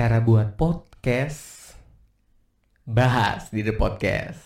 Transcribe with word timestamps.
cara 0.00 0.24
buat 0.24 0.56
podcast? 0.56 1.76
Bahas 2.88 3.52
di 3.52 3.60
The 3.60 3.76
Podcast. 3.76 4.40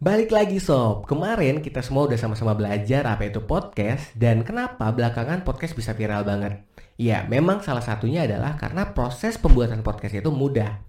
Balik 0.00 0.32
lagi 0.32 0.56
sob, 0.56 1.04
kemarin 1.04 1.60
kita 1.60 1.84
semua 1.84 2.08
udah 2.08 2.16
sama-sama 2.16 2.56
belajar 2.56 3.04
apa 3.04 3.28
itu 3.28 3.44
podcast 3.44 4.08
dan 4.16 4.40
kenapa 4.40 4.88
belakangan 4.88 5.44
podcast 5.44 5.76
bisa 5.76 5.92
viral 5.92 6.24
banget. 6.24 6.64
Ya, 6.96 7.28
memang 7.28 7.60
salah 7.60 7.84
satunya 7.84 8.24
adalah 8.24 8.56
karena 8.56 8.96
proses 8.96 9.36
pembuatan 9.36 9.84
podcast 9.84 10.16
itu 10.16 10.32
mudah. 10.32 10.80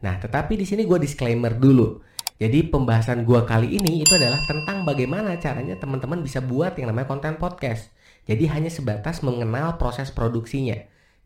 Nah, 0.00 0.16
tetapi 0.24 0.56
di 0.56 0.64
sini 0.64 0.88
gue 0.88 1.04
disclaimer 1.04 1.52
dulu. 1.52 2.00
Jadi 2.40 2.72
pembahasan 2.72 3.28
gue 3.28 3.44
kali 3.44 3.76
ini 3.76 4.00
itu 4.00 4.16
adalah 4.16 4.40
tentang 4.48 4.88
bagaimana 4.88 5.36
caranya 5.36 5.76
teman-teman 5.76 6.24
bisa 6.24 6.40
buat 6.40 6.72
yang 6.80 6.88
namanya 6.96 7.12
konten 7.12 7.36
podcast. 7.36 7.92
Jadi 8.24 8.44
hanya 8.48 8.72
sebatas 8.72 9.20
mengenal 9.20 9.76
proses 9.76 10.08
produksinya. 10.08 10.76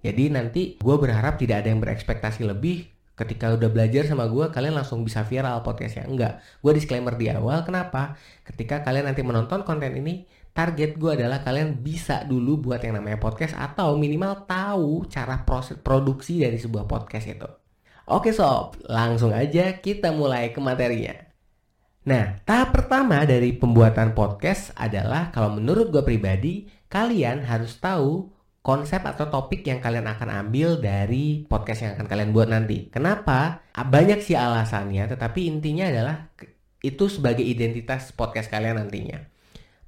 Jadi 0.03 0.31
nanti 0.31 0.63
gue 0.79 0.97
berharap 0.99 1.39
tidak 1.39 1.67
ada 1.67 1.69
yang 1.71 1.83
berekspektasi 1.83 2.47
lebih. 2.47 2.91
Ketika 3.19 3.51
udah 3.51 3.67
belajar 3.67 4.07
sama 4.07 4.31
gue 4.31 4.47
kalian 4.55 4.79
langsung 4.79 5.03
bisa 5.03 5.27
viral 5.27 5.67
podcastnya. 5.67 6.07
Enggak. 6.07 6.39
Gue 6.63 6.75
disclaimer 6.79 7.19
di 7.19 7.27
awal 7.31 7.67
kenapa? 7.67 8.15
Ketika 8.47 8.87
kalian 8.87 9.11
nanti 9.11 9.27
menonton 9.27 9.67
konten 9.67 9.91
ini 9.99 10.23
target 10.55 10.99
gue 10.99 11.19
adalah 11.19 11.43
kalian 11.43 11.83
bisa 11.83 12.23
dulu 12.27 12.71
buat 12.71 12.83
yang 12.83 12.99
namanya 12.99 13.19
podcast 13.19 13.55
atau 13.55 13.95
minimal 13.99 14.47
tahu 14.47 15.07
cara 15.11 15.43
proses 15.43 15.79
produksi 15.79 16.43
dari 16.43 16.59
sebuah 16.59 16.87
podcast 16.87 17.27
itu. 17.27 17.49
Oke 18.11 18.31
sob. 18.31 18.79
Langsung 18.87 19.35
aja 19.35 19.79
kita 19.79 20.15
mulai 20.15 20.55
ke 20.55 20.59
materinya. 20.63 21.29
Nah, 22.09 22.41
tahap 22.47 22.73
pertama 22.73 23.21
dari 23.29 23.53
pembuatan 23.53 24.17
podcast 24.17 24.73
adalah 24.81 25.29
kalau 25.29 25.61
menurut 25.61 25.93
gue 25.93 26.01
pribadi, 26.01 26.65
kalian 26.89 27.45
harus 27.45 27.77
tahu 27.81 28.33
konsep 28.65 29.01
atau 29.01 29.33
topik 29.33 29.65
yang 29.65 29.81
kalian 29.81 30.05
akan 30.05 30.29
ambil 30.45 30.77
dari 30.77 31.49
podcast 31.49 31.89
yang 31.89 31.93
akan 31.97 32.05
kalian 32.05 32.31
buat 32.37 32.53
nanti. 32.53 32.93
Kenapa? 32.93 33.65
Banyak 33.73 34.21
sih 34.21 34.37
alasannya, 34.37 35.09
tetapi 35.09 35.49
intinya 35.49 35.89
adalah 35.89 36.29
itu 36.85 37.09
sebagai 37.09 37.45
identitas 37.45 38.13
podcast 38.13 38.53
kalian 38.53 38.77
nantinya. 38.77 39.25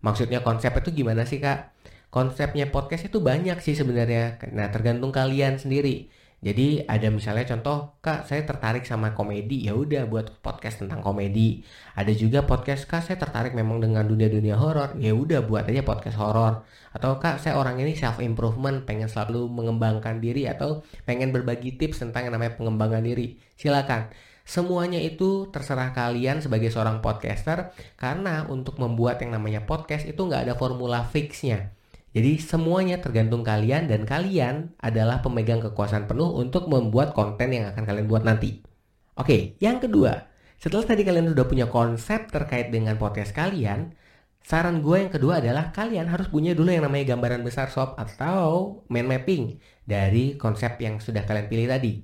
Maksudnya 0.01 0.41
konsep 0.41 0.73
itu 0.81 1.05
gimana 1.05 1.29
sih 1.29 1.45
kak? 1.45 1.77
Konsepnya 2.09 2.73
podcast 2.73 3.07
itu 3.07 3.20
banyak 3.20 3.61
sih 3.61 3.77
sebenarnya. 3.77 4.41
Nah 4.51 4.73
tergantung 4.73 5.12
kalian 5.12 5.61
sendiri. 5.61 6.09
Jadi 6.41 6.88
ada 6.88 7.12
misalnya 7.12 7.44
contoh, 7.52 8.00
kak 8.00 8.24
saya 8.24 8.48
tertarik 8.48 8.88
sama 8.88 9.12
komedi, 9.12 9.69
ya 9.69 9.77
udah 9.77 10.08
buat 10.08 10.41
podcast 10.41 10.80
tentang 10.80 11.05
komedi. 11.05 11.60
Ada 11.92 12.16
juga 12.16 12.48
podcast 12.48 12.88
kak 12.88 13.05
saya 13.05 13.20
tertarik 13.20 13.52
memang 13.52 13.77
dengan 13.84 14.08
dunia-dunia 14.08 14.56
horor, 14.56 14.96
ya 14.96 15.12
udah 15.12 15.44
buat 15.44 15.68
aja 15.68 15.84
podcast 15.84 16.16
horor. 16.16 16.64
Atau 16.96 17.20
kak 17.20 17.44
saya 17.44 17.61
orang 17.61 17.77
ini 17.84 17.92
self 17.92 18.24
improvement, 18.24 18.88
pengen 18.88 19.12
selalu 19.12 19.52
mengembangkan 19.52 20.16
diri 20.24 20.48
atau 20.48 20.80
pengen 21.05 21.28
berbagi 21.28 21.77
tips 21.77 22.00
tentang 22.08 22.33
yang 22.33 22.41
namanya 22.41 22.56
pengembangan 22.56 23.05
diri. 23.05 23.36
Silakan. 23.61 24.08
Semuanya 24.41 24.98
itu 24.98 25.52
terserah 25.52 25.92
kalian 25.92 26.41
sebagai 26.41 26.72
seorang 26.72 27.05
podcaster 27.05 27.70
karena 28.00 28.48
untuk 28.48 28.80
membuat 28.80 29.20
yang 29.20 29.36
namanya 29.36 29.68
podcast 29.68 30.08
itu 30.08 30.24
nggak 30.24 30.48
ada 30.48 30.55
formula 30.56 31.05
fixnya. 31.05 31.77
Jadi 32.11 32.42
semuanya 32.42 32.98
tergantung 32.98 33.47
kalian 33.47 33.86
dan 33.86 34.03
kalian 34.03 34.75
adalah 34.83 35.22
pemegang 35.22 35.62
kekuasaan 35.62 36.11
penuh 36.11 36.42
untuk 36.42 36.67
membuat 36.67 37.14
konten 37.14 37.55
yang 37.55 37.70
akan 37.70 37.86
kalian 37.86 38.11
buat 38.11 38.27
nanti. 38.27 38.67
Oke, 39.14 39.55
yang 39.62 39.78
kedua, 39.78 40.27
setelah 40.58 40.91
tadi 40.91 41.06
kalian 41.06 41.30
sudah 41.30 41.47
punya 41.47 41.70
konsep 41.70 42.27
terkait 42.27 42.75
dengan 42.75 42.98
podcast 42.98 43.30
kalian, 43.30 43.94
saran 44.42 44.83
gue 44.83 45.06
yang 45.06 45.12
kedua 45.12 45.39
adalah 45.39 45.70
kalian 45.70 46.11
harus 46.11 46.27
punya 46.27 46.50
dulu 46.50 46.75
yang 46.75 46.83
namanya 46.83 47.14
gambaran 47.14 47.47
besar 47.47 47.70
sob 47.70 47.94
atau 47.94 48.83
mind 48.91 49.06
mapping 49.06 49.42
dari 49.86 50.34
konsep 50.34 50.83
yang 50.83 50.98
sudah 50.98 51.22
kalian 51.22 51.47
pilih 51.47 51.70
tadi. 51.70 52.02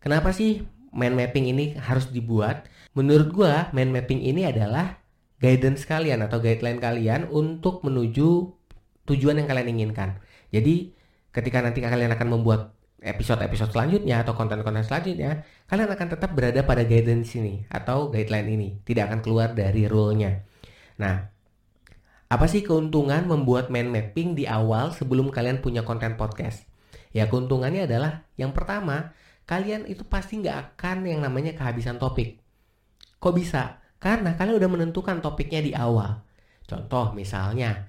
Kenapa 0.00 0.32
sih 0.32 0.64
mind 0.96 1.12
mapping 1.12 1.52
ini 1.52 1.76
harus 1.76 2.08
dibuat? 2.08 2.72
Menurut 2.96 3.28
gue, 3.36 3.54
mind 3.76 3.92
mapping 3.92 4.24
ini 4.24 4.48
adalah 4.48 4.96
guidance 5.36 5.84
kalian 5.84 6.24
atau 6.24 6.40
guideline 6.40 6.80
kalian 6.80 7.28
untuk 7.28 7.84
menuju 7.84 8.56
tujuan 9.06 9.38
yang 9.38 9.48
kalian 9.48 9.68
inginkan. 9.72 10.18
Jadi 10.50 10.92
ketika 11.30 11.62
nanti 11.62 11.80
kalian 11.80 12.12
akan 12.12 12.28
membuat 12.28 12.76
episode-episode 13.00 13.70
selanjutnya 13.70 14.26
atau 14.26 14.34
konten-konten 14.34 14.82
selanjutnya, 14.82 15.46
kalian 15.70 15.90
akan 15.94 16.08
tetap 16.10 16.30
berada 16.34 16.66
pada 16.66 16.82
guidance 16.82 17.38
ini 17.38 17.62
atau 17.70 18.10
guideline 18.10 18.48
ini, 18.50 18.68
tidak 18.82 19.12
akan 19.12 19.20
keluar 19.22 19.52
dari 19.54 19.86
rule-nya. 19.86 20.42
Nah, 20.98 21.28
apa 22.26 22.46
sih 22.50 22.66
keuntungan 22.66 23.28
membuat 23.30 23.70
mind 23.70 23.92
mapping 23.94 24.34
di 24.34 24.50
awal 24.50 24.90
sebelum 24.90 25.30
kalian 25.30 25.62
punya 25.62 25.86
konten 25.86 26.18
podcast? 26.18 26.66
Ya 27.14 27.30
keuntungannya 27.30 27.86
adalah 27.86 28.26
yang 28.34 28.50
pertama, 28.50 29.14
kalian 29.46 29.86
itu 29.86 30.02
pasti 30.02 30.42
nggak 30.42 30.74
akan 30.74 31.06
yang 31.06 31.22
namanya 31.22 31.54
kehabisan 31.54 32.02
topik. 32.02 32.42
Kok 33.22 33.34
bisa? 33.36 33.78
Karena 34.02 34.34
kalian 34.34 34.58
udah 34.58 34.70
menentukan 34.72 35.22
topiknya 35.22 35.60
di 35.62 35.72
awal. 35.72 36.26
Contoh 36.66 37.14
misalnya, 37.14 37.86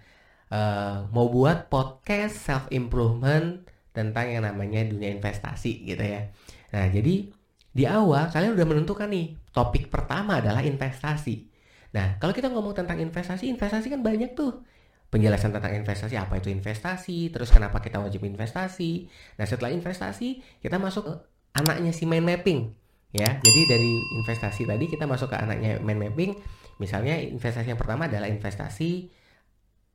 uh, 0.51 1.07
mau 1.11 1.27
buat 1.27 1.67
podcast 1.67 2.35
self 2.39 2.65
improvement 2.71 3.63
tentang 3.91 4.29
yang 4.29 4.45
namanya 4.45 4.85
dunia 4.85 5.09
investasi 5.09 5.87
gitu 5.87 6.03
ya. 6.03 6.29
Nah, 6.75 6.85
jadi 6.93 7.33
di 7.77 7.83
awal 7.85 8.29
kalian 8.29 8.57
udah 8.57 8.67
menentukan 8.67 9.09
nih 9.09 9.37
topik 9.53 9.89
pertama 9.89 10.41
adalah 10.41 10.61
investasi. 10.61 11.49
Nah, 11.93 12.21
kalau 12.21 12.33
kita 12.35 12.51
ngomong 12.51 12.77
tentang 12.77 13.01
investasi, 13.01 13.49
investasi 13.49 13.89
kan 13.89 14.01
banyak 14.05 14.37
tuh. 14.37 14.61
Penjelasan 15.07 15.55
tentang 15.55 15.71
investasi, 15.71 16.19
apa 16.19 16.35
itu 16.35 16.51
investasi, 16.51 17.31
terus 17.31 17.47
kenapa 17.47 17.79
kita 17.79 18.03
wajib 18.03 18.27
investasi. 18.27 19.07
Nah, 19.39 19.47
setelah 19.47 19.71
investasi, 19.71 20.43
kita 20.59 20.77
masuk 20.77 21.07
ke 21.07 21.13
anaknya 21.55 21.95
si 21.95 22.03
mind 22.03 22.27
mapping. 22.27 22.75
Ya, 23.15 23.39
jadi 23.39 23.61
dari 23.71 23.91
investasi 24.19 24.67
tadi 24.67 24.91
kita 24.91 25.07
masuk 25.07 25.31
ke 25.31 25.37
anaknya 25.39 25.79
mind 25.79 26.11
mapping. 26.11 26.31
Misalnya 26.77 27.17
investasi 27.17 27.71
yang 27.71 27.79
pertama 27.79 28.11
adalah 28.11 28.27
investasi 28.27 29.09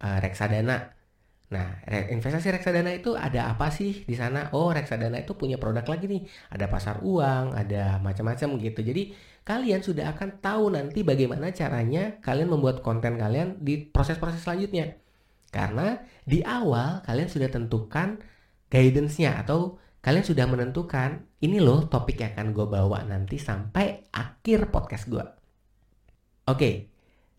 uh, 0.03 0.19
reksadana. 0.19 0.93
Nah, 1.53 1.85
investasi 1.85 2.49
reksadana 2.49 2.97
itu 2.97 3.13
ada 3.13 3.53
apa 3.53 3.69
sih 3.69 4.09
di 4.09 4.17
sana? 4.17 4.49
Oh, 4.57 4.73
reksadana 4.73 5.21
itu 5.21 5.37
punya 5.37 5.61
produk 5.61 5.85
lagi 5.85 6.09
nih. 6.09 6.25
Ada 6.49 6.65
pasar 6.65 7.05
uang, 7.05 7.53
ada 7.53 8.01
macam-macam 8.01 8.57
gitu. 8.57 8.81
Jadi, 8.81 9.13
kalian 9.45 9.85
sudah 9.85 10.17
akan 10.17 10.41
tahu 10.41 10.73
nanti 10.73 11.05
bagaimana 11.05 11.53
caranya 11.53 12.17
kalian 12.25 12.49
membuat 12.49 12.81
konten 12.81 13.21
kalian 13.21 13.61
di 13.61 13.85
proses-proses 13.85 14.41
selanjutnya. 14.41 14.97
Karena 15.53 16.01
di 16.25 16.41
awal 16.41 17.05
kalian 17.05 17.29
sudah 17.29 17.53
tentukan 17.53 18.17
guidance-nya 18.73 19.37
atau 19.45 19.77
kalian 20.01 20.25
sudah 20.25 20.49
menentukan 20.49 21.29
ini 21.45 21.61
loh 21.61 21.85
topik 21.85 22.25
yang 22.25 22.33
akan 22.33 22.57
gue 22.57 22.67
bawa 22.67 23.05
nanti 23.05 23.37
sampai 23.37 24.09
akhir 24.09 24.73
podcast 24.73 25.05
gue. 25.13 25.25
Oke, 26.49 26.92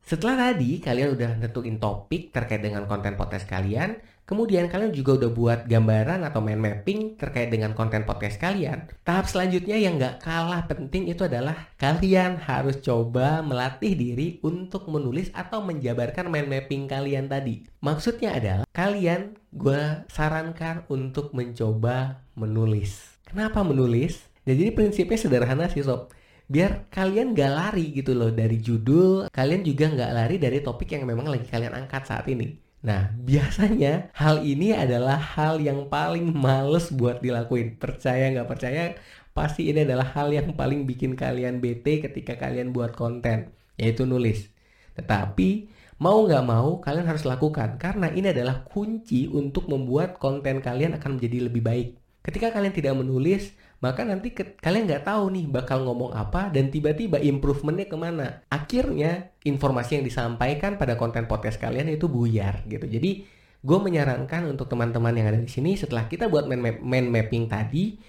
setelah 0.03 0.51
tadi 0.51 0.83
kalian 0.83 1.15
udah 1.15 1.31
nentuin 1.39 1.79
topik 1.79 2.35
terkait 2.35 2.59
dengan 2.59 2.83
konten 2.91 3.15
podcast 3.15 3.47
kalian, 3.47 4.03
kemudian 4.27 4.67
kalian 4.67 4.91
juga 4.91 5.15
udah 5.15 5.31
buat 5.31 5.59
gambaran 5.63 6.27
atau 6.27 6.43
mind 6.43 6.59
mapping 6.59 7.15
terkait 7.15 7.47
dengan 7.47 7.71
konten 7.71 8.03
podcast 8.03 8.35
kalian. 8.35 8.91
Tahap 9.07 9.31
selanjutnya 9.31 9.79
yang 9.79 9.95
gak 9.95 10.19
kalah 10.19 10.67
penting 10.67 11.07
itu 11.07 11.23
adalah 11.23 11.71
kalian 11.79 12.35
harus 12.35 12.83
coba 12.83 13.39
melatih 13.39 13.95
diri 13.95 14.43
untuk 14.43 14.91
menulis 14.91 15.31
atau 15.31 15.63
menjabarkan 15.63 16.27
mind 16.27 16.51
mapping 16.51 16.83
kalian 16.91 17.31
tadi. 17.31 17.63
Maksudnya 17.79 18.35
adalah 18.35 18.65
kalian 18.75 19.39
gue 19.55 20.03
sarankan 20.11 20.83
untuk 20.91 21.31
mencoba 21.31 22.27
menulis. 22.35 23.23
Kenapa 23.23 23.63
menulis? 23.63 24.33
jadi 24.43 24.75
prinsipnya 24.75 25.15
sederhana 25.15 25.71
sih 25.71 25.87
sob 25.87 26.11
biar 26.47 26.91
kalian 26.91 27.35
gak 27.35 27.51
lari 27.51 27.95
gitu 27.95 28.11
loh 28.13 28.31
dari 28.31 28.59
judul 28.59 29.31
kalian 29.31 29.61
juga 29.63 29.89
gak 29.91 30.11
lari 30.13 30.35
dari 30.37 30.59
topik 30.59 30.91
yang 30.95 31.07
memang 31.07 31.27
lagi 31.31 31.47
kalian 31.47 31.73
angkat 31.73 32.03
saat 32.07 32.27
ini 32.27 32.63
Nah, 32.83 33.15
biasanya 33.29 34.11
hal 34.13 34.43
ini 34.43 34.75
adalah 34.75 35.17
hal 35.17 35.63
yang 35.63 35.87
paling 35.87 36.27
males 36.35 36.91
buat 36.91 37.23
dilakuin. 37.23 37.79
Percaya 37.79 38.29
nggak 38.35 38.49
percaya, 38.51 38.99
pasti 39.31 39.71
ini 39.71 39.87
adalah 39.87 40.11
hal 40.13 40.29
yang 40.35 40.51
paling 40.53 40.83
bikin 40.83 41.15
kalian 41.15 41.63
bete 41.63 42.03
ketika 42.03 42.35
kalian 42.35 42.75
buat 42.75 42.91
konten, 42.93 43.55
yaitu 43.79 44.03
nulis. 44.03 44.51
Tetapi, 44.99 45.71
mau 46.03 46.27
nggak 46.27 46.45
mau, 46.45 46.83
kalian 46.83 47.07
harus 47.07 47.23
lakukan. 47.23 47.79
Karena 47.79 48.11
ini 48.11 48.29
adalah 48.35 48.67
kunci 48.67 49.31
untuk 49.31 49.71
membuat 49.71 50.19
konten 50.19 50.59
kalian 50.59 50.99
akan 50.99 51.17
menjadi 51.17 51.47
lebih 51.49 51.63
baik. 51.63 51.87
Ketika 52.23 52.51
kalian 52.55 52.75
tidak 52.75 52.95
menulis, 52.99 53.55
maka 53.83 54.07
nanti 54.07 54.31
ke, 54.31 54.55
kalian 54.63 54.87
nggak 54.87 55.03
tahu 55.03 55.27
nih 55.35 55.45
bakal 55.51 55.83
ngomong 55.83 56.15
apa 56.15 56.47
dan 56.47 56.71
tiba-tiba 56.71 57.19
improvementnya 57.19 57.91
ke 57.91 57.97
mana. 57.99 58.27
Akhirnya 58.47 59.35
informasi 59.43 59.99
yang 59.99 60.07
disampaikan 60.07 60.79
pada 60.79 60.95
konten 60.95 61.27
podcast 61.27 61.59
kalian 61.59 61.91
itu 61.91 62.07
buyar 62.07 62.63
gitu. 62.71 62.87
Jadi 62.87 63.27
gue 63.59 63.79
menyarankan 63.83 64.47
untuk 64.47 64.71
teman-teman 64.71 65.11
yang 65.11 65.27
ada 65.35 65.39
di 65.43 65.51
sini 65.51 65.75
setelah 65.75 66.07
kita 66.07 66.31
buat 66.31 66.47
main, 66.47 66.63
map, 66.63 66.79
main 66.79 67.11
mapping 67.11 67.51
tadi, 67.51 67.99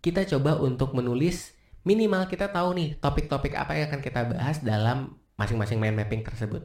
kita 0.00 0.24
coba 0.24 0.56
untuk 0.56 0.96
menulis 0.96 1.52
minimal 1.84 2.24
kita 2.24 2.48
tahu 2.48 2.80
nih 2.80 2.96
topik-topik 2.96 3.52
apa 3.60 3.76
yang 3.76 3.92
akan 3.92 4.00
kita 4.00 4.20
bahas 4.24 4.64
dalam 4.64 5.20
masing-masing 5.36 5.76
main 5.76 5.92
mapping 5.92 6.24
tersebut. 6.24 6.64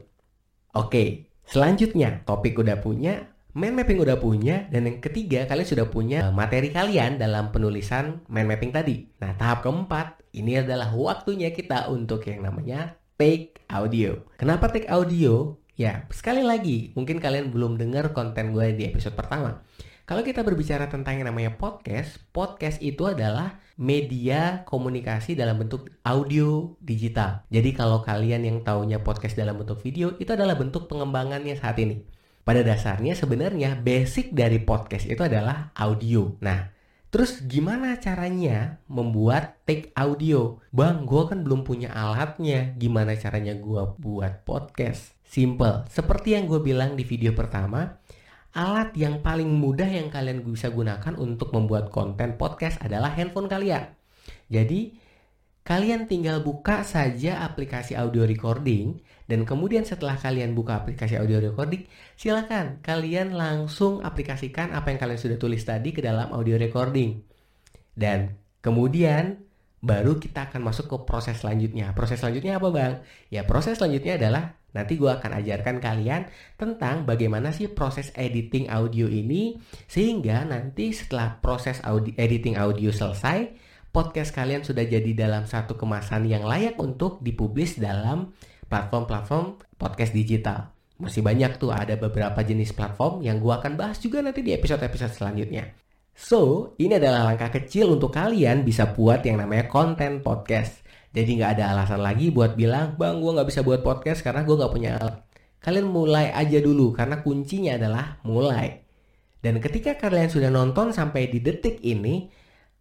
Oke, 0.72 1.28
selanjutnya 1.44 2.24
topik 2.24 2.56
udah 2.56 2.80
punya, 2.80 3.35
mind 3.56 3.72
mapping 3.72 4.04
udah 4.04 4.20
punya 4.20 4.68
dan 4.68 4.84
yang 4.84 5.00
ketiga 5.00 5.48
kalian 5.48 5.64
sudah 5.64 5.88
punya 5.88 6.28
materi 6.28 6.68
kalian 6.68 7.16
dalam 7.16 7.56
penulisan 7.56 8.20
mind 8.28 8.52
mapping 8.52 8.68
tadi. 8.68 9.08
Nah, 9.16 9.32
tahap 9.32 9.64
keempat 9.64 10.20
ini 10.36 10.60
adalah 10.60 10.92
waktunya 10.92 11.48
kita 11.56 11.88
untuk 11.88 12.20
yang 12.28 12.44
namanya 12.44 13.00
take 13.16 13.64
audio. 13.72 14.20
Kenapa 14.36 14.68
take 14.68 14.84
audio? 14.92 15.56
Ya, 15.72 16.04
sekali 16.12 16.44
lagi, 16.44 16.92
mungkin 16.92 17.16
kalian 17.16 17.48
belum 17.48 17.80
dengar 17.80 18.12
konten 18.12 18.52
gue 18.52 18.76
di 18.76 18.92
episode 18.92 19.16
pertama. 19.16 19.64
Kalau 20.04 20.20
kita 20.20 20.44
berbicara 20.44 20.86
tentang 20.92 21.18
yang 21.18 21.32
namanya 21.32 21.56
podcast, 21.56 22.20
podcast 22.36 22.78
itu 22.84 23.08
adalah 23.08 23.58
media 23.80 24.68
komunikasi 24.68 25.32
dalam 25.32 25.56
bentuk 25.58 25.88
audio 26.04 26.76
digital. 26.84 27.42
Jadi 27.48 27.72
kalau 27.72 28.04
kalian 28.04 28.44
yang 28.44 28.58
taunya 28.62 29.00
podcast 29.00 29.34
dalam 29.34 29.56
bentuk 29.56 29.80
video, 29.80 30.12
itu 30.20 30.28
adalah 30.32 30.54
bentuk 30.54 30.86
pengembangannya 30.92 31.56
saat 31.56 31.80
ini. 31.80 32.15
Pada 32.46 32.62
dasarnya 32.62 33.18
sebenarnya 33.18 33.74
basic 33.74 34.30
dari 34.30 34.62
podcast 34.62 35.02
itu 35.10 35.18
adalah 35.18 35.74
audio. 35.74 36.30
Nah, 36.38 36.70
terus 37.10 37.42
gimana 37.42 37.98
caranya 37.98 38.78
membuat 38.86 39.58
take 39.66 39.90
audio? 39.98 40.62
Bang, 40.70 41.10
gue 41.10 41.26
kan 41.26 41.42
belum 41.42 41.66
punya 41.66 41.90
alatnya. 41.90 42.70
Gimana 42.78 43.18
caranya 43.18 43.50
gue 43.58 43.82
buat 43.98 44.46
podcast? 44.46 45.18
Simple. 45.26 45.90
Seperti 45.90 46.38
yang 46.38 46.46
gue 46.46 46.62
bilang 46.62 46.94
di 46.94 47.02
video 47.02 47.34
pertama, 47.34 47.98
alat 48.54 48.94
yang 48.94 49.26
paling 49.26 49.50
mudah 49.50 49.90
yang 49.90 50.06
kalian 50.06 50.46
bisa 50.46 50.70
gunakan 50.70 51.18
untuk 51.18 51.50
membuat 51.50 51.90
konten 51.90 52.38
podcast 52.38 52.78
adalah 52.78 53.10
handphone 53.10 53.50
kalian. 53.50 53.90
Jadi, 54.46 54.94
kalian 55.66 56.06
tinggal 56.06 56.46
buka 56.46 56.86
saja 56.86 57.42
aplikasi 57.42 57.98
audio 57.98 58.22
recording 58.22 59.02
dan 59.26 59.42
kemudian 59.42 59.82
setelah 59.82 60.14
kalian 60.14 60.54
buka 60.54 60.78
aplikasi 60.78 61.18
audio 61.18 61.42
recording, 61.42 61.82
silakan 62.14 62.78
kalian 62.78 63.34
langsung 63.34 63.98
aplikasikan 64.06 64.70
apa 64.70 64.94
yang 64.94 65.02
kalian 65.02 65.18
sudah 65.18 65.38
tulis 65.42 65.66
tadi 65.66 65.90
ke 65.90 65.98
dalam 65.98 66.30
audio 66.30 66.54
recording. 66.54 67.26
Dan 67.90 68.38
kemudian 68.62 69.42
baru 69.82 70.22
kita 70.22 70.46
akan 70.46 70.70
masuk 70.70 70.86
ke 70.86 70.96
proses 71.02 71.42
selanjutnya. 71.42 71.90
Proses 71.90 72.22
selanjutnya 72.22 72.62
apa 72.62 72.68
bang? 72.70 72.94
Ya 73.34 73.42
proses 73.42 73.82
selanjutnya 73.82 74.14
adalah 74.14 74.54
nanti 74.70 74.94
gue 74.94 75.10
akan 75.10 75.42
ajarkan 75.42 75.82
kalian 75.82 76.30
tentang 76.54 77.02
bagaimana 77.02 77.50
sih 77.50 77.66
proses 77.66 78.14
editing 78.14 78.70
audio 78.70 79.10
ini 79.10 79.58
sehingga 79.90 80.46
nanti 80.46 80.94
setelah 80.94 81.42
proses 81.42 81.82
audio, 81.82 82.14
editing 82.14 82.54
audio 82.54 82.94
selesai, 82.94 83.50
podcast 83.96 84.36
kalian 84.36 84.60
sudah 84.60 84.84
jadi 84.84 85.16
dalam 85.16 85.48
satu 85.48 85.72
kemasan 85.72 86.28
yang 86.28 86.44
layak 86.44 86.76
untuk 86.76 87.24
dipublis 87.24 87.80
dalam 87.80 88.36
platform-platform 88.68 89.56
podcast 89.80 90.12
digital. 90.12 90.68
Masih 91.00 91.24
banyak 91.24 91.56
tuh 91.56 91.72
ada 91.72 91.96
beberapa 91.96 92.44
jenis 92.44 92.76
platform 92.76 93.24
yang 93.24 93.40
gue 93.40 93.48
akan 93.56 93.80
bahas 93.80 93.96
juga 93.96 94.20
nanti 94.20 94.44
di 94.44 94.52
episode-episode 94.52 95.16
selanjutnya. 95.16 95.72
So, 96.12 96.72
ini 96.76 97.00
adalah 97.00 97.32
langkah 97.32 97.48
kecil 97.48 97.96
untuk 97.96 98.12
kalian 98.12 98.68
bisa 98.68 98.92
buat 98.92 99.24
yang 99.24 99.40
namanya 99.40 99.64
konten 99.64 100.20
podcast. 100.20 100.84
Jadi 101.16 101.40
nggak 101.40 101.56
ada 101.56 101.72
alasan 101.72 102.04
lagi 102.04 102.28
buat 102.28 102.52
bilang, 102.52 103.00
bang 103.00 103.16
gue 103.16 103.32
nggak 103.32 103.48
bisa 103.48 103.64
buat 103.64 103.80
podcast 103.80 104.20
karena 104.20 104.44
gue 104.44 104.60
nggak 104.60 104.72
punya 104.76 105.00
alat. 105.00 105.24
Kalian 105.64 105.88
mulai 105.88 106.36
aja 106.36 106.60
dulu 106.60 106.92
karena 106.92 107.24
kuncinya 107.24 107.80
adalah 107.80 108.20
mulai. 108.28 108.76
Dan 109.40 109.56
ketika 109.56 109.96
kalian 109.96 110.28
sudah 110.28 110.52
nonton 110.52 110.92
sampai 110.92 111.32
di 111.32 111.40
detik 111.40 111.80
ini, 111.80 112.28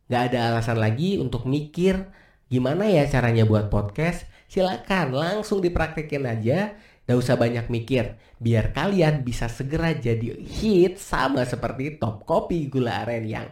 nggak 0.09 0.21
ada 0.31 0.39
alasan 0.53 0.77
lagi 0.77 1.17
untuk 1.17 1.49
mikir 1.49 2.05
gimana 2.49 2.85
ya 2.85 3.09
caranya 3.09 3.43
buat 3.45 3.73
podcast 3.73 4.29
silakan 4.45 5.13
langsung 5.13 5.59
dipraktekin 5.61 6.23
aja 6.29 6.77
Gak 7.05 7.21
usah 7.21 7.37
banyak 7.37 7.69
mikir, 7.69 8.17
biar 8.41 8.73
kalian 8.73 9.21
bisa 9.21 9.45
segera 9.45 9.93
jadi 9.93 10.41
hit 10.41 10.97
sama 10.97 11.45
seperti 11.45 12.01
top 12.01 12.25
kopi 12.25 12.65
gula 12.65 13.05
aren 13.05 13.29
yang 13.29 13.47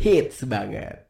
hits 0.00 0.48
banget. 0.48 1.03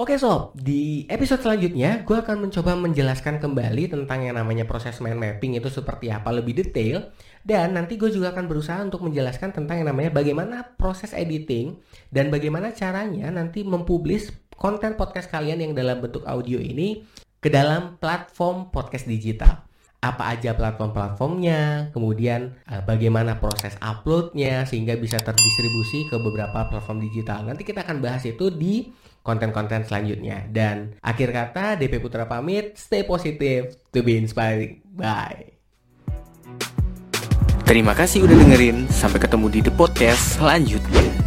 Oke 0.00 0.16
sob, 0.16 0.56
di 0.56 1.04
episode 1.12 1.44
selanjutnya 1.44 2.00
gue 2.08 2.16
akan 2.16 2.48
mencoba 2.48 2.72
menjelaskan 2.72 3.36
kembali 3.36 3.92
tentang 3.92 4.24
yang 4.24 4.40
namanya 4.40 4.64
proses 4.64 4.96
mind 4.96 5.20
mapping 5.20 5.60
itu 5.60 5.68
seperti 5.68 6.08
apa 6.08 6.32
lebih 6.32 6.56
detail 6.56 7.12
dan 7.44 7.76
nanti 7.76 8.00
gue 8.00 8.08
juga 8.08 8.32
akan 8.32 8.48
berusaha 8.48 8.80
untuk 8.80 9.04
menjelaskan 9.04 9.52
tentang 9.52 9.84
yang 9.84 9.92
namanya 9.92 10.08
bagaimana 10.08 10.72
proses 10.80 11.12
editing 11.12 11.76
dan 12.08 12.32
bagaimana 12.32 12.72
caranya 12.72 13.28
nanti 13.28 13.60
mempublis 13.60 14.32
konten 14.56 14.96
podcast 14.96 15.28
kalian 15.28 15.60
yang 15.68 15.76
dalam 15.76 16.00
bentuk 16.00 16.24
audio 16.24 16.56
ini 16.56 17.04
ke 17.36 17.52
dalam 17.52 18.00
platform 18.00 18.72
podcast 18.72 19.04
digital. 19.04 19.68
Apa 20.00 20.32
aja 20.32 20.56
platform-platformnya, 20.56 21.92
kemudian 21.92 22.56
uh, 22.72 22.80
bagaimana 22.88 23.36
proses 23.36 23.76
uploadnya 23.84 24.64
sehingga 24.64 24.96
bisa 24.96 25.20
terdistribusi 25.20 26.08
ke 26.08 26.16
beberapa 26.16 26.72
platform 26.72 27.04
digital. 27.04 27.44
Nanti 27.44 27.68
kita 27.68 27.84
akan 27.84 28.00
bahas 28.00 28.24
itu 28.24 28.48
di 28.48 28.88
konten-konten 29.20 29.84
selanjutnya. 29.84 30.48
Dan 30.48 30.96
akhir 31.04 31.30
kata, 31.30 31.76
DP 31.76 32.00
Putra 32.00 32.24
pamit, 32.24 32.76
stay 32.80 33.04
positive 33.04 33.76
to 33.92 34.00
be 34.00 34.16
inspiring. 34.16 34.80
Bye. 34.96 35.60
Terima 37.68 37.94
kasih 37.94 38.26
udah 38.26 38.34
dengerin. 38.34 38.90
Sampai 38.90 39.22
ketemu 39.22 39.46
di 39.46 39.60
The 39.62 39.70
Podcast 39.70 40.42
selanjutnya. 40.42 41.19